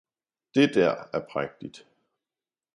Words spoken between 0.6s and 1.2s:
dér